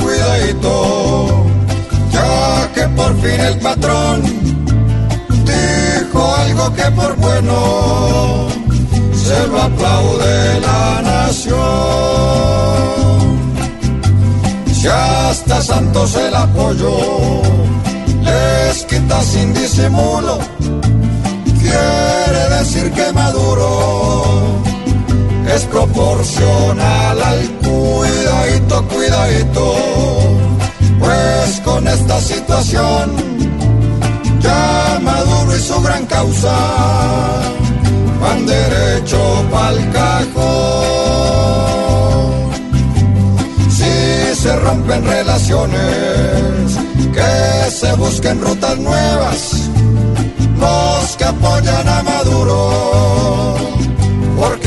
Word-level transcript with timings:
Cuidadito. 0.00 1.44
Ya 2.12 2.72
que 2.74 2.88
por 2.96 3.20
fin 3.20 3.40
el 3.40 3.58
patrón 3.58 4.22
dijo 5.44 6.34
algo 6.36 6.72
que 6.74 6.90
por 6.92 7.16
bueno 7.16 8.48
se 9.14 9.46
lo 9.48 9.62
aplaude 9.62 10.60
la 10.60 11.02
nación. 11.02 11.62
Si 14.72 14.88
hasta 14.88 15.62
Santos 15.62 16.16
el 16.16 16.34
apoyo 16.34 16.90
les 18.22 18.84
quita 18.84 19.22
sin 19.22 19.54
disimulo, 19.54 20.38
proporcional 25.72 27.22
al 27.22 27.50
cuidadito, 27.64 28.88
cuidadito, 28.88 29.74
pues 31.00 31.60
con 31.64 31.88
esta 31.88 32.20
situación 32.20 33.16
ya 34.40 35.00
Maduro 35.02 35.56
y 35.56 35.60
su 35.60 35.80
gran 35.80 36.04
causa 36.06 36.54
van 38.20 38.44
derecho 38.46 39.18
pa'l 39.50 39.90
cajón. 39.92 40.42
Si 43.70 44.34
se 44.42 44.56
rompen 44.56 45.04
relaciones, 45.06 46.76
que 47.14 47.70
se 47.70 47.92
busquen 47.94 48.42
rutas 48.42 48.78
nuevas, 48.78 49.70
los 50.60 51.16
que 51.16 51.24
apoyan 51.24 51.88
a 51.88 52.02
Maduro 52.02 53.11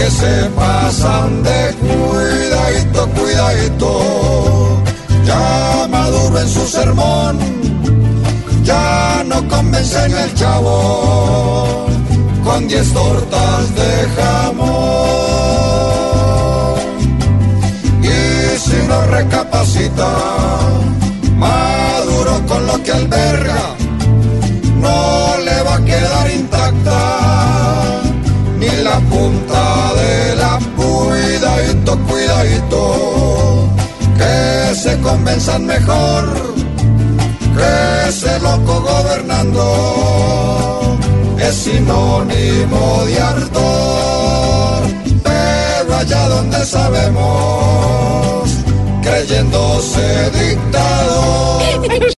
se 0.09 0.49
pasan 0.55 1.43
de 1.43 1.75
cuidadito, 1.81 3.09
cuidadito. 3.09 4.83
Ya 5.25 5.87
Maduro 5.89 6.39
en 6.39 6.49
su 6.49 6.67
sermón, 6.67 7.39
ya 8.63 9.23
no 9.25 9.47
convence 9.47 10.07
ni 10.09 10.15
el 10.15 10.33
chavo 10.35 11.85
con 12.43 12.67
diez 12.67 12.93
tortas 12.93 13.75
de 13.75 14.09
jamón. 14.15 14.94
Se 34.85 34.99
convenzan 35.01 35.65
mejor 35.65 36.23
que 37.57 38.09
ese 38.09 38.39
loco 38.39 38.81
gobernando 38.81 39.63
es 41.39 41.55
sinónimo 41.55 43.03
de 43.07 43.19
ardor, 43.19 44.83
pero 45.23 45.95
allá 46.01 46.27
donde 46.27 46.63
sabemos, 46.65 48.49
creyéndose 49.01 50.05
dictador. 50.39 51.63